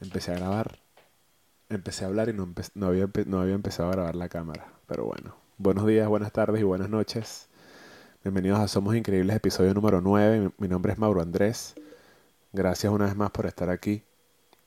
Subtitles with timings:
[0.00, 0.78] empecé a grabar,
[1.68, 2.52] empecé a hablar y no,
[2.86, 4.72] había, no había empezado a grabar la cámara.
[4.86, 7.48] Pero bueno, buenos días, buenas tardes y buenas noches.
[8.24, 10.52] Bienvenidos a Somos Increíbles, episodio número 9.
[10.58, 11.74] Mi, nombre es Mauro Andrés.
[12.52, 14.02] Gracias una vez más por estar aquí.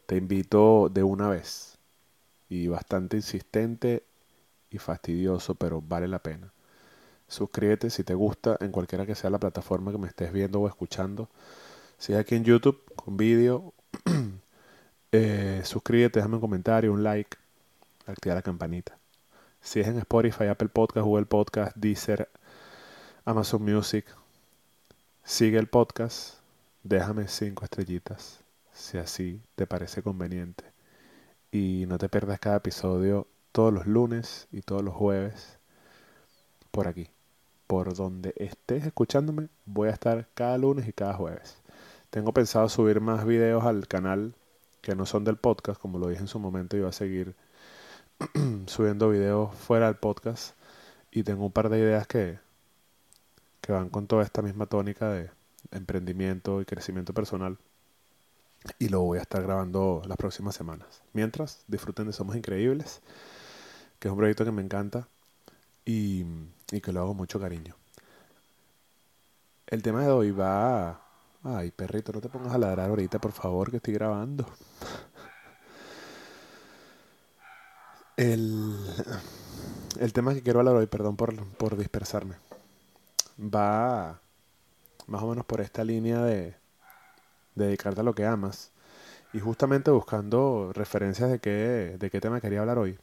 [0.06, 1.78] Te invito de una vez.
[2.50, 4.04] Y bastante insistente
[4.70, 6.54] y fastidioso, pero vale la pena.
[7.28, 10.68] Suscríbete si te gusta en cualquiera que sea la plataforma que me estés viendo o
[10.68, 11.30] escuchando.
[11.98, 13.74] Si aquí en YouTube con vídeo
[15.16, 17.38] Eh, suscríbete, déjame un comentario, un like,
[18.08, 18.98] activa la campanita.
[19.62, 22.32] Si es en Spotify, Apple Podcast, Google Podcast, Deezer,
[23.24, 24.08] Amazon Music,
[25.24, 26.40] sigue el podcast,
[26.82, 28.40] déjame cinco estrellitas,
[28.74, 30.64] si así te parece conveniente.
[31.52, 35.60] Y no te pierdas cada episodio todos los lunes y todos los jueves
[36.72, 37.08] por aquí.
[37.68, 41.62] Por donde estés escuchándome, voy a estar cada lunes y cada jueves.
[42.10, 44.34] Tengo pensado subir más videos al canal
[44.84, 47.36] que no son del podcast, como lo dije en su momento, iba a seguir
[48.68, 50.56] subiendo videos fuera del podcast
[51.10, 52.38] y tengo un par de ideas que,
[53.62, 55.32] que van con toda esta misma tónica de
[55.72, 57.58] emprendimiento y crecimiento personal
[58.78, 61.02] y lo voy a estar grabando las próximas semanas.
[61.14, 63.02] Mientras, disfruten de Somos Increíbles,
[64.00, 65.08] que es un proyecto que me encanta
[65.86, 66.26] y,
[66.74, 67.78] y que lo hago mucho cariño.
[69.68, 71.03] El tema de hoy va
[71.44, 74.46] Ay, perrito, no te pongas a ladrar ahorita, por favor, que estoy grabando.
[78.16, 78.78] El,
[80.00, 82.36] el tema que quiero hablar hoy, perdón por, por dispersarme,
[83.40, 84.22] va
[85.08, 86.56] más o menos por esta línea de,
[87.56, 88.72] dedicarte a lo que amas.
[89.34, 93.00] Y justamente buscando referencias de qué, de qué tema quería hablar hoy,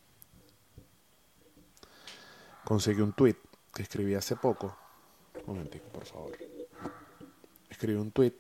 [2.65, 3.37] conseguí un tweet
[3.75, 4.77] que escribí hace poco.
[5.47, 6.60] Un momentico, por favor
[7.71, 8.35] escribí un tweet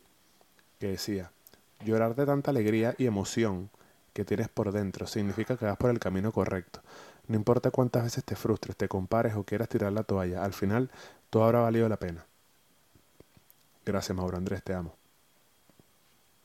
[0.78, 1.32] que decía,
[1.84, 3.70] llorar de tanta alegría y emoción
[4.12, 6.80] que tienes por dentro significa que vas por el camino correcto.
[7.28, 10.90] No importa cuántas veces te frustres, te compares o quieras tirar la toalla, al final
[11.30, 12.26] todo habrá valido la pena.
[13.84, 14.94] Gracias, Mauro Andrés, te amo.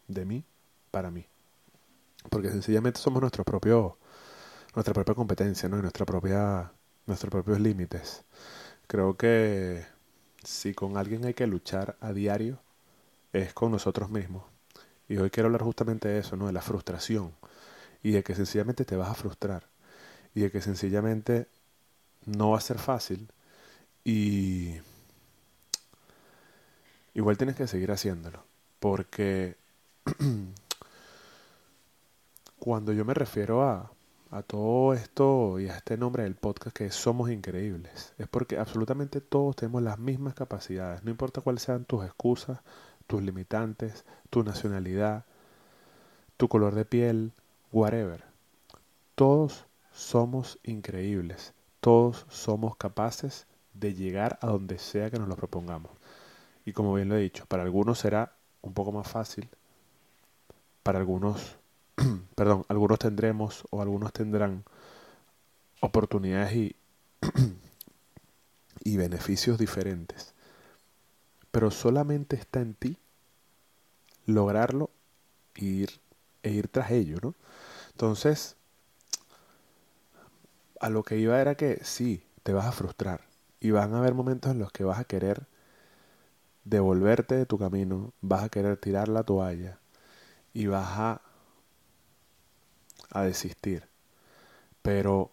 [0.07, 0.43] De mí,
[0.91, 1.25] para mí.
[2.29, 3.97] Porque sencillamente somos nuestro propio,
[4.75, 5.77] nuestra propia competencia, ¿no?
[5.77, 6.71] Y nuestra propia,
[7.07, 8.23] nuestros propios límites.
[8.87, 9.85] Creo que
[10.43, 12.59] si con alguien hay que luchar a diario,
[13.35, 14.43] es con nosotros mismos.
[15.07, 16.47] Y hoy quiero hablar justamente de eso, ¿no?
[16.47, 17.33] De la frustración.
[18.01, 19.67] Y de que sencillamente te vas a frustrar.
[20.33, 21.47] Y de que sencillamente
[22.25, 23.29] no va a ser fácil.
[24.03, 24.75] Y
[27.13, 28.43] igual tienes que seguir haciéndolo.
[28.79, 29.57] Porque
[32.59, 33.91] cuando yo me refiero a,
[34.31, 39.21] a todo esto y a este nombre del podcast que somos increíbles, es porque absolutamente
[39.21, 41.03] todos tenemos las mismas capacidades.
[41.03, 42.59] No importa cuáles sean tus excusas,
[43.07, 45.25] tus limitantes, tu nacionalidad,
[46.37, 47.33] tu color de piel,
[47.71, 48.23] whatever.
[49.15, 55.91] Todos somos increíbles, todos somos capaces de llegar a donde sea que nos lo propongamos.
[56.65, 59.49] Y como bien lo he dicho, para algunos será un poco más fácil,
[60.83, 61.57] para algunos,
[62.35, 64.63] perdón, algunos tendremos o algunos tendrán
[65.79, 66.75] oportunidades y,
[68.83, 70.34] y beneficios diferentes
[71.55, 72.97] pero solamente está en ti
[74.25, 74.89] lograrlo
[75.53, 76.01] e ir,
[76.43, 77.33] e ir tras ello, ¿no?
[77.91, 78.57] Entonces,
[80.81, 83.21] a lo que iba era que sí, te vas a frustrar
[83.61, 85.47] y van a haber momentos en los que vas a querer
[86.65, 89.79] devolverte de tu camino, vas a querer tirar la toalla
[90.53, 91.21] y vas a,
[93.11, 93.87] a desistir.
[94.81, 95.31] Pero,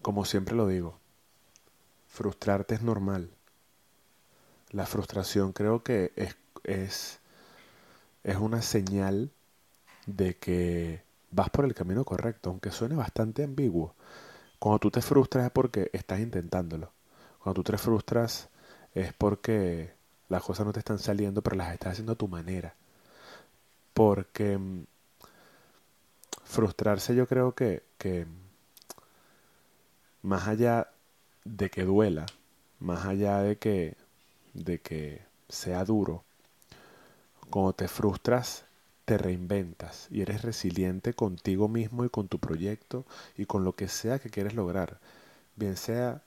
[0.00, 0.98] como siempre lo digo,
[2.08, 3.28] frustrarte es normal.
[4.74, 7.20] La frustración creo que es, es,
[8.24, 9.30] es una señal
[10.06, 13.94] de que vas por el camino correcto, aunque suene bastante ambiguo.
[14.58, 16.90] Cuando tú te frustras es porque estás intentándolo.
[17.38, 18.48] Cuando tú te frustras
[18.96, 19.92] es porque
[20.28, 22.74] las cosas no te están saliendo, pero las estás haciendo a tu manera.
[23.92, 24.86] Porque mm,
[26.42, 28.26] frustrarse yo creo que, que
[30.22, 30.90] más allá
[31.44, 32.26] de que duela,
[32.80, 34.02] más allá de que
[34.54, 36.24] de que sea duro,
[37.50, 38.64] cuando te frustras,
[39.04, 43.04] te reinventas y eres resiliente contigo mismo y con tu proyecto
[43.36, 44.98] y con lo que sea que quieres lograr.
[45.56, 46.22] Bien sea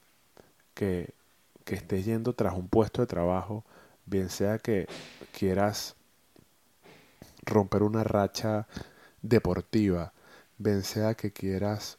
[0.74, 1.13] que,
[1.65, 3.63] que estés yendo tras un puesto de trabajo,
[4.06, 4.88] bien sea que
[5.38, 5.95] quieras
[7.44, 8.68] romper una racha
[9.21, 10.13] deportiva,
[10.57, 11.97] bien sea que quieras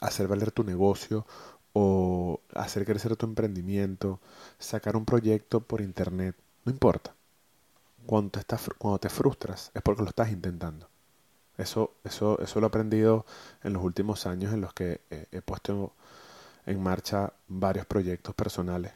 [0.00, 1.26] hacer valer tu negocio
[1.74, 4.20] o hacer crecer tu emprendimiento,
[4.58, 7.14] sacar un proyecto por internet, no importa.
[8.06, 10.88] cuando te, estás, cuando te frustras es porque lo estás intentando.
[11.58, 13.26] Eso, eso, eso lo he aprendido
[13.62, 15.92] en los últimos años en los que he puesto
[16.66, 18.92] en marcha varios proyectos personales.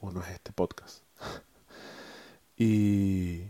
[0.00, 1.02] Uno es este podcast.
[2.56, 3.42] y,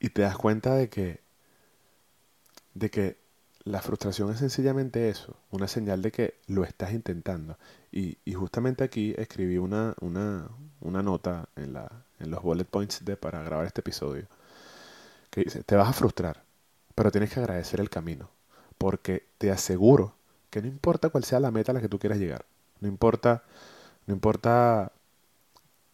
[0.00, 1.20] y te das cuenta de que,
[2.74, 3.21] de que
[3.64, 7.58] la frustración es sencillamente eso, una señal de que lo estás intentando.
[7.92, 10.48] Y, y justamente aquí escribí una, una,
[10.80, 14.26] una nota en, la, en los bullet points de, para grabar este episodio
[15.30, 16.42] que dice, te vas a frustrar,
[16.94, 18.28] pero tienes que agradecer el camino,
[18.78, 20.14] porque te aseguro
[20.50, 22.44] que no importa cuál sea la meta a la que tú quieras llegar,
[22.80, 23.42] no importa,
[24.06, 24.92] no importa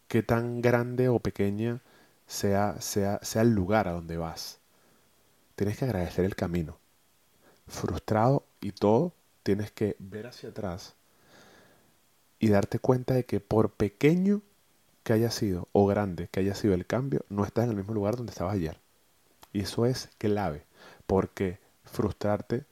[0.07, 1.81] qué tan grande o pequeña
[2.27, 4.59] sea, sea, sea el lugar a donde vas,
[5.55, 6.77] tienes que agradecer el camino.
[7.69, 9.13] Frustrado y todo,
[9.43, 10.95] tienes que ver hacia atrás
[12.39, 14.41] y darte cuenta de que por pequeño
[15.03, 17.93] que haya sido o grande que haya sido el cambio, no estás en el mismo
[17.93, 18.77] lugar donde estabas ayer.
[19.53, 20.63] Y eso es clave,
[21.07, 22.65] porque frustrarte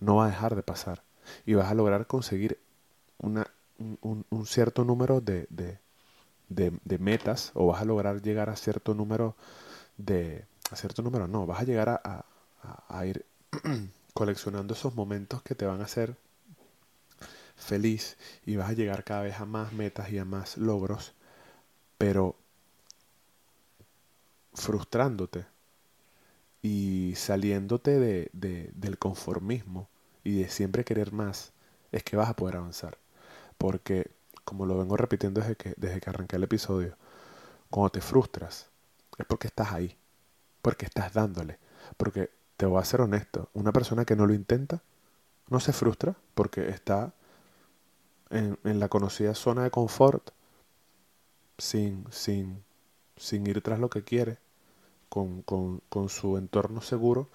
[0.00, 1.02] no va a dejar de pasar
[1.46, 2.58] y vas a lograr conseguir
[3.18, 3.46] una,
[4.00, 9.36] un, cierto número de, de, metas o vas a lograr llegar a cierto número
[9.96, 10.44] de...
[10.70, 12.24] A cierto número, no, vas a llegar a,
[12.88, 13.26] a, ir
[14.20, 16.14] coleccionando esos momentos que te van a hacer
[17.56, 21.14] feliz y vas a llegar cada vez a más metas y a más logros,
[21.96, 22.36] pero
[24.52, 25.46] frustrándote
[26.60, 29.88] y saliéndote de, del conformismo
[30.22, 31.52] y de siempre querer más,
[31.90, 32.98] es que vas a poder avanzar.
[33.56, 34.10] Porque,
[34.44, 36.94] como lo vengo repitiendo desde que, desde que arranqué el episodio,
[37.70, 38.68] cuando te frustras,
[39.16, 39.96] es porque estás ahí,
[40.60, 41.58] porque estás dándole.
[41.96, 42.28] Porque,
[42.60, 44.82] te voy a ser honesto, una persona que no lo intenta,
[45.48, 47.14] no se frustra porque está
[48.28, 50.28] en, la conocida zona de confort,
[51.56, 52.62] sin, sin,
[53.16, 54.36] sin ir tras lo que quiere,
[55.08, 57.30] con, con, con su entorno seguro,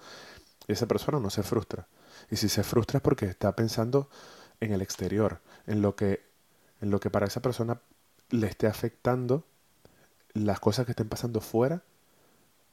[0.68, 1.88] esa persona no se frustra.
[2.30, 4.08] Y si se frustra es porque está pensando
[4.60, 6.24] en el exterior, en lo que,
[6.80, 7.80] en lo que para esa persona
[8.30, 9.42] le esté afectando
[10.34, 11.82] las cosas que estén pasando fuera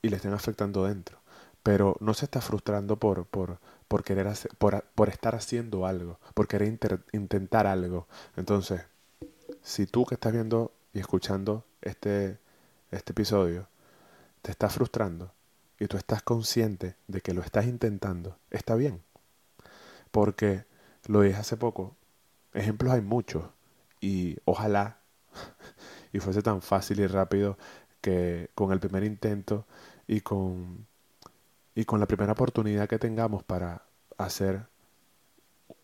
[0.04, 1.23] y le estén afectando dentro.
[1.64, 6.20] Pero no se está frustrando por, por, por querer hacer, por, por estar haciendo algo,
[6.34, 6.78] por querer
[7.14, 8.08] intentar algo.
[8.36, 8.82] Entonces,
[9.62, 12.38] si tú que estás viendo y escuchando este,
[12.92, 13.68] este episodio
[14.42, 15.32] te está frustrando
[15.80, 19.02] y tú estás consciente de que lo estás intentando, está bien.
[20.12, 20.66] Porque
[21.08, 21.96] lo dije hace poco,
[22.54, 23.46] ejemplos hay muchos
[24.00, 24.98] y ojalá
[26.14, 27.58] y fuese tan fácil y rápido
[28.02, 29.66] que con el primer intento
[30.08, 30.86] y con
[31.76, 33.84] y con la primera oportunidad que tengamos para
[34.18, 34.68] hacer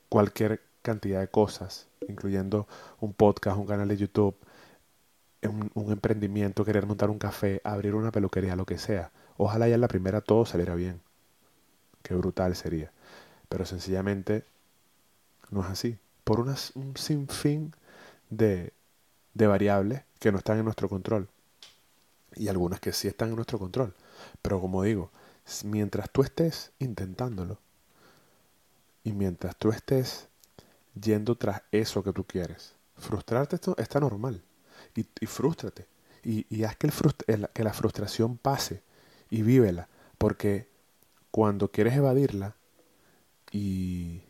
[0.07, 2.67] cualquier cantidad de cosas, incluyendo
[2.99, 4.35] un podcast, un canal de YouTube,
[5.43, 9.11] un, emprendimiento, querer montar un café, abrir una peluquería, lo que sea.
[9.37, 11.01] Ojalá ya en la primera todo saliera bien.
[12.03, 12.91] Qué brutal sería.
[13.47, 14.43] Pero sencillamente
[15.49, 15.97] no es así.
[16.23, 16.55] Por un
[16.95, 17.73] sinfín
[18.29, 18.73] de,
[19.33, 21.29] de variables que no están en nuestro control.
[22.35, 23.93] Y algunas que sí están en nuestro control.
[24.41, 25.09] Pero como digo,
[25.63, 27.59] mientras tú estés intentándolo
[29.03, 30.27] y mientras tú estés
[30.99, 34.41] yendo tras eso que tú quieres, frustrarte esto está normal
[34.95, 35.87] y, y frústrate.
[36.23, 36.91] Y, y haz que,
[37.27, 38.83] el que la frustración pase
[39.29, 39.87] y vívela.
[40.17, 40.67] Porque
[41.31, 42.55] cuando quieres evadirla
[43.51, 44.21] y,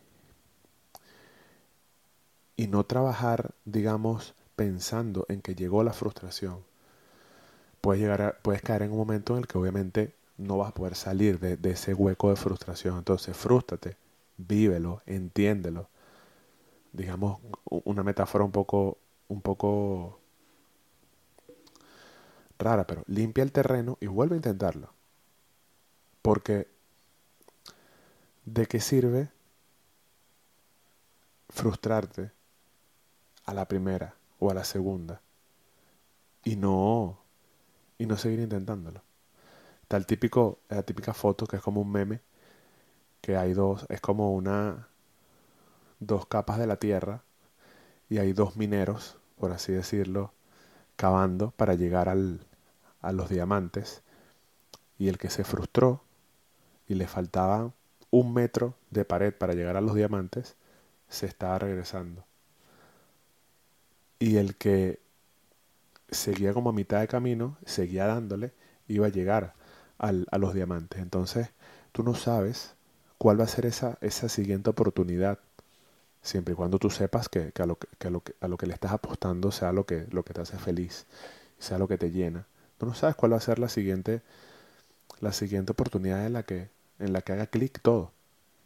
[2.56, 6.64] y no trabajar, digamos, pensando en que llegó la frustración,
[7.82, 10.96] puedes, llegar puedes caer en un momento en el que obviamente no vas a poder
[10.96, 12.98] salir de, ese hueco de frustración.
[12.98, 13.98] Entonces, frústrate,
[14.38, 15.90] vívelo, entiéndelo.
[16.94, 20.20] Digamos, una metáfora un poco, un poco
[22.58, 24.94] rara, pero limpia el terreno y vuelve a intentarlo.
[26.22, 26.68] Porque,
[28.46, 29.30] ¿de qué sirve
[31.50, 32.32] frustrarte
[33.46, 35.22] a la primera o a la segunda
[36.46, 37.20] y no
[37.98, 39.09] y no seguir intentándolo?
[39.90, 42.22] Tal típico, la típica foto que es como un meme
[43.22, 44.88] que hay dos, es como una
[46.00, 47.24] dos capas de la tierra
[48.10, 50.34] y hay dos mineros, por así decirlo,
[50.98, 52.42] cavando para llegar al,
[53.02, 54.04] a los diamantes
[55.00, 56.04] y el que se frustró
[56.88, 57.72] y le faltaba
[58.12, 60.56] un metro de pared para llegar a los diamantes,
[61.10, 62.26] se estaba regresando.
[64.20, 65.00] Y el que
[66.12, 68.54] seguía como a mitad de camino, seguía dándole,
[68.88, 69.54] iba a llegar
[70.00, 71.00] al, a los diamantes.
[71.02, 71.50] Entonces,
[71.92, 72.76] tú no sabes
[73.20, 75.40] cuál va a ser esa, esa siguiente oportunidad,
[76.22, 78.68] siempre y cuando tú sepas que, a, lo que, a, lo que, a lo que
[78.68, 81.06] le estás apostando sea lo que, lo que te hace feliz
[81.60, 84.22] sea lo que te llena, tú no sabes cuál va a ser la siguiente,
[85.20, 88.12] la siguiente oportunidad en la que, en la que haga clic todo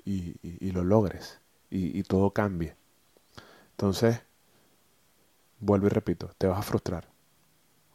[0.05, 2.75] y, y, lo logres y, y todo cambie.
[3.71, 4.21] Entonces,
[5.59, 7.07] vuelvo y repito, te vas a frustrar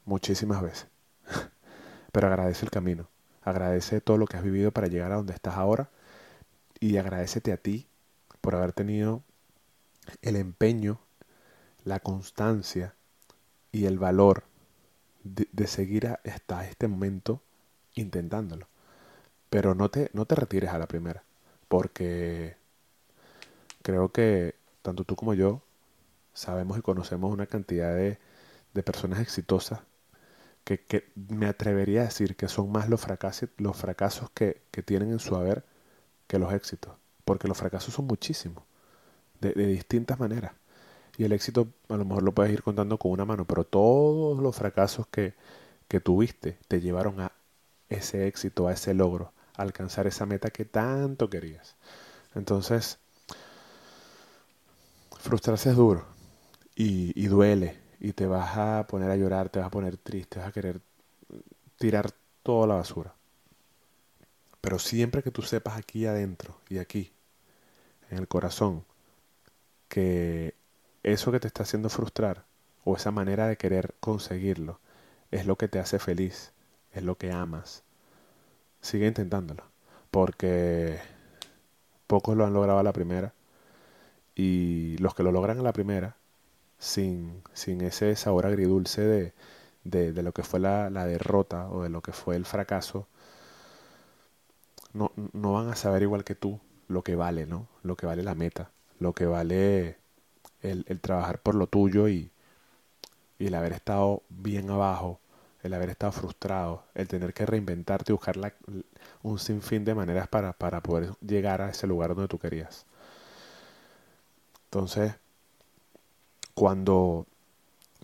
[0.05, 0.89] muchísimas veces,
[2.13, 3.09] pero agradece el camino,
[3.49, 5.91] agradece todo lo que has vivido para llegar a donde estás ahora
[6.81, 7.87] y agradecete a ti
[8.41, 9.23] por haber tenido
[10.23, 11.01] el empeño,
[11.85, 12.95] la constancia
[13.73, 14.45] y el valor
[15.25, 17.43] de, seguir hasta este momento
[17.95, 18.69] intentándolo.
[19.51, 21.25] Pero no te, no te retires a la primera,
[21.69, 22.57] porque
[23.83, 25.63] creo que tanto tú como yo
[26.35, 28.19] sabemos y conocemos una cantidad de,
[28.75, 29.81] de personas exitosas
[30.65, 34.83] que, que, me atrevería a decir que son más los fracasos, los fracasos que, que
[34.83, 35.65] tienen en su haber
[36.27, 38.65] que los éxitos, porque los fracasos son muchísimos,
[39.41, 40.53] de, de distintas maneras.
[41.17, 44.39] Y el éxito a lo mejor lo puedes ir contando con una mano, pero todos
[44.41, 45.35] los fracasos que,
[45.89, 47.33] que tuviste te llevaron a
[47.89, 51.77] ese éxito, a ese logro, a alcanzar esa meta que tanto querías.
[52.35, 52.99] Entonces,
[55.19, 56.07] frustrarse es duro
[56.77, 60.39] y, y duele y te vas a poner a llorar, te vas a poner triste,
[60.39, 60.81] vas a querer
[61.79, 62.13] tirar
[62.43, 63.15] toda la basura.
[64.61, 67.13] Pero siempre que tú sepas aquí adentro y aquí,
[68.11, 68.85] en el corazón,
[69.89, 70.55] que
[71.03, 72.45] eso que te está haciendo frustrar
[72.85, 74.81] o esa manera de querer conseguirlo
[75.31, 76.53] es lo que te hace feliz,
[76.93, 77.83] es lo que amas,
[78.81, 79.65] sigue intentándolo.
[80.11, 80.99] Porque
[82.07, 83.35] pocos lo han logrado a la primera
[84.35, 86.17] y los que lo logran a la primera,
[86.79, 89.35] sin, sin ese sabor agridulce de,
[89.85, 93.09] de, de lo que fue la, la, derrota o de lo que fue el fracaso,
[94.93, 97.69] no, no van a saber igual que tú lo que vale, ¿no?
[97.83, 99.97] Lo que vale la meta, lo que vale
[100.63, 102.31] el, el trabajar por lo tuyo y,
[103.39, 105.21] y el haber estado bien abajo,
[105.63, 108.53] el haber estado frustrado, el tener que reinventarte y buscar la,
[109.23, 112.87] un sinfín de maneras para, para poder llegar a ese lugar donde tú querías.
[114.67, 115.15] Entonces,
[116.59, 117.25] cuando,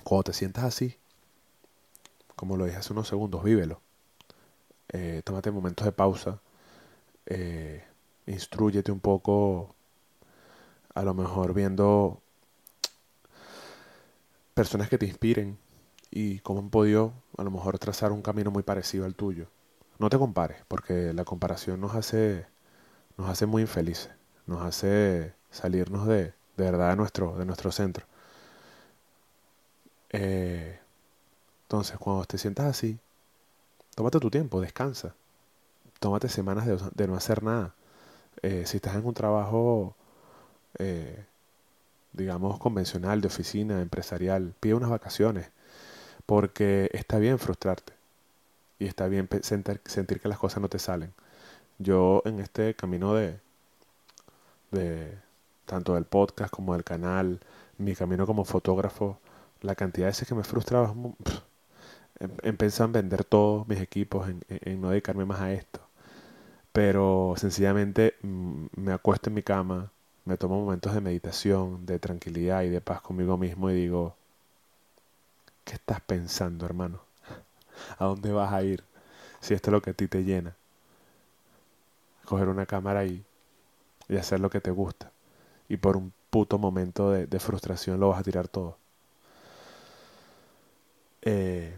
[0.05, 0.97] cuando te sientas así,
[2.37, 3.81] como lo dije hace unos segundos, vívelo.
[4.91, 6.39] Eh, tómate momentos de pausa.
[7.27, 7.83] Eh,
[8.27, 9.75] instruyete un poco,
[10.95, 12.21] a lo mejor viendo
[14.55, 15.59] personas que te inspiren
[16.13, 19.49] y cómo han podido a lo mejor trazar un camino muy parecido al tuyo.
[19.99, 22.47] No te compares, porque la comparación nos hace,
[23.19, 24.13] nos hace muy infelices,
[24.47, 28.07] nos hace salirnos de, de verdad de nuestro, de nuestro centro.
[30.17, 30.79] Eh,
[31.65, 32.99] entonces, cuando te sientas así,
[33.95, 35.15] tómate tu tiempo, descansa.
[36.01, 37.75] Tómate semanas de, no hacer nada.
[38.43, 39.97] Eh, si estás en un trabajo
[40.79, 41.25] eh,
[42.15, 45.51] digamos, convencional, de oficina, empresarial, pide unas vacaciones,
[46.27, 47.93] porque está bien frustrarte
[48.79, 51.13] y está bien sentir, que las cosas no te salen.
[51.79, 53.41] Yo en este camino de,
[54.71, 55.19] de
[55.67, 57.41] tanto del podcast como del canal,
[57.79, 59.19] mi camino como fotógrafo,
[59.65, 60.95] la cantidad de veces que me frustraba,
[62.21, 65.81] em, empecé en vender todos mis equipos, en, en, no dedicarme más a esto.
[66.73, 69.93] Pero sencillamente mm, me acuesto en mi cama,
[70.25, 74.17] me tomo momentos de meditación, de tranquilidad y de paz conmigo mismo y digo,
[75.65, 77.01] ¿qué estás pensando, hermano?
[77.99, 78.85] ¿A dónde vas a ir
[79.41, 80.55] si esto es lo que a ti te llena?
[82.25, 83.25] Coger una cámara y,
[84.09, 85.11] y hacer lo que te gusta.
[85.69, 88.77] Y por un puto momento de frustración lo vas a tirar todo.
[91.25, 91.75] Eh,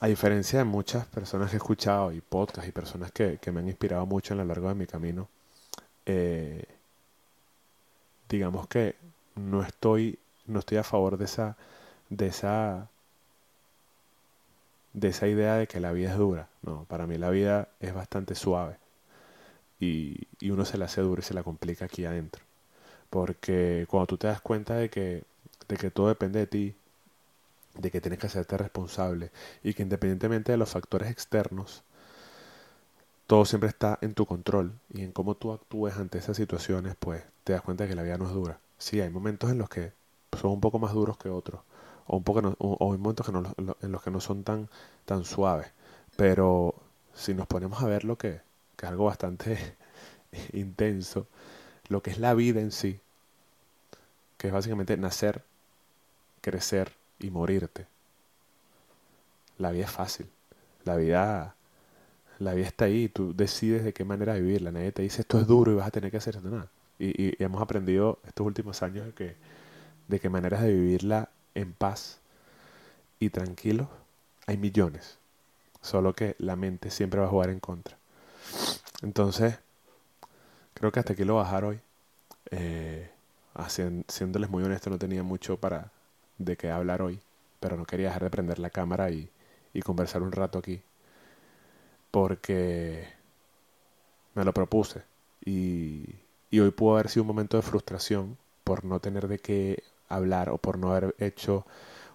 [0.00, 3.60] a diferencia de muchas personas que he escuchado y podcasts y personas que, que me
[3.60, 5.28] han inspirado mucho a lo largo de mi camino,
[6.06, 6.64] eh,
[8.28, 8.96] digamos que
[9.36, 11.56] no estoy, no estoy a favor de esa,
[12.08, 12.88] de esa,
[14.92, 16.48] de esa idea de que la vida es dura.
[16.62, 18.76] No, para mí la vida es bastante suave.
[19.80, 22.42] Y, y uno se la hace dura y se la complica aquí adentro.
[23.10, 25.24] Porque cuando tú te das cuenta de que,
[25.68, 26.74] de que todo depende de ti,
[27.74, 29.30] de que tienes que hacerte responsable
[29.62, 31.82] y que independientemente de los factores externos,
[33.26, 37.22] todo siempre está en tu control y en cómo tú actúes ante esas situaciones, pues
[37.44, 38.58] te das cuenta de que la vida no es dura.
[38.78, 39.92] Sí, hay momentos en los que
[40.40, 41.60] son un poco más duros que otros,
[42.06, 44.68] o, un poco hay momentos que no, en los que no son tan,
[45.04, 45.68] tan suaves,
[46.16, 46.74] pero
[47.14, 48.40] si nos ponemos a ver lo que,
[48.76, 49.76] que es algo bastante
[50.52, 51.26] intenso,
[51.88, 53.00] lo que es la vida en sí,
[54.38, 55.44] que es básicamente nacer,
[56.40, 57.86] crecer y morirte.
[59.58, 60.28] La vida es fácil.
[60.84, 61.54] La vida
[62.40, 64.72] la vida está ahí, tú decides de qué manera vivirla.
[64.72, 66.68] Nadie te dice esto es duro y vas a tener que hacer nada.
[66.98, 69.36] Y, y, hemos aprendido estos últimos años de que,
[70.08, 72.18] de que maneras de vivirla en paz
[73.18, 73.88] y tranquilo
[74.46, 75.18] hay millones.
[75.82, 77.96] Solo que la mente siempre va a jugar en contra.
[79.02, 79.58] Entonces,
[80.74, 81.80] creo que hasta aquí lo bajar hoy.
[82.50, 83.10] Eh,
[84.08, 85.90] siéndoles muy honesto, no tenía mucho para
[86.40, 87.20] de qué hablar hoy,
[87.60, 89.30] pero no quería dejar de prender la cámara y,
[89.74, 90.82] y conversar un rato aquí.
[92.10, 93.06] Porque
[94.34, 95.02] me lo propuse.
[95.44, 96.04] Y,
[96.50, 100.50] y hoy pudo haber sido un momento de frustración por no tener de qué hablar
[100.50, 101.66] o por no haber hecho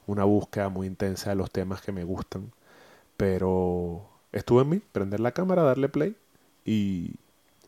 [0.08, 2.52] una búsqueda muy intensa de los temas que me gustan.
[3.18, 6.16] Pero estuve en mí, prender la cámara, darle play
[6.66, 7.16] y,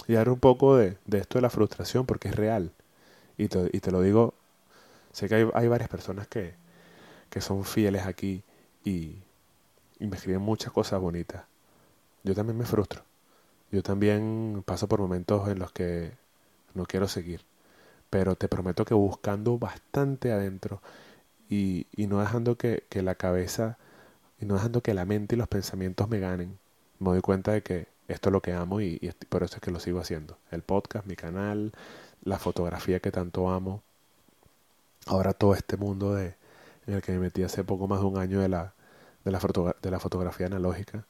[0.07, 2.71] y dar un poco de, de, esto de la frustración porque es real.
[3.37, 4.35] Y te, y te lo digo,
[5.17, 6.53] sé que hay, hay varias personas que,
[7.31, 8.43] que, son fieles aquí
[8.85, 9.15] y,
[9.99, 11.45] me escriben muchas cosas bonitas.
[12.23, 13.01] Yo también me frustro.
[13.71, 16.11] Yo también paso por momentos en los que
[16.75, 17.41] no quiero seguir.
[18.11, 20.81] Pero te prometo que buscando bastante adentro
[21.49, 23.79] y, y no dejando que, que la cabeza
[24.39, 26.59] y no dejando que la mente y los pensamientos me ganen,
[26.99, 29.61] me doy cuenta de que esto es lo que amo y, y, por eso es
[29.61, 30.37] que lo sigo haciendo.
[30.51, 31.73] El podcast, mi canal,
[32.23, 33.81] la fotografía que tanto amo.
[35.07, 36.35] Ahora todo este mundo de,
[36.85, 38.73] en el que me metí hace poco más de un año de la,
[39.23, 39.39] de la,
[39.81, 41.05] de la fotografía analógica.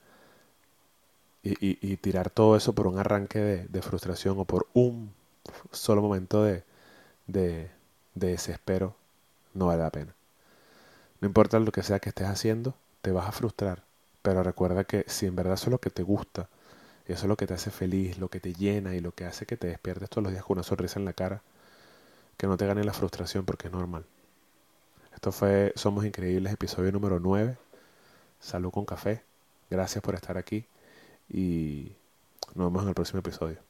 [1.43, 5.13] Y, y, tirar todo eso por un arranque de, frustración o por un
[5.71, 6.65] solo momento de,
[7.27, 7.71] de,
[8.15, 8.95] de desespero
[9.53, 10.13] no vale la pena.
[11.21, 13.83] No importa lo que sea que estés haciendo, te vas a frustrar.
[14.21, 16.49] Pero recuerda que si en verdad eso es lo que te gusta,
[17.05, 19.45] eso es lo que te hace feliz, lo que te llena y lo que hace
[19.45, 21.41] que te despiertes todos los días con una sonrisa en la cara,
[22.38, 24.06] que no te gane la frustración porque es normal.
[25.13, 27.58] Esto fue Somos Increíbles, episodio número 9.
[28.39, 29.24] Salud con café.
[29.70, 30.65] Gracias por estar aquí
[31.27, 31.94] y
[32.56, 33.66] nos vemos en el próximo episodio.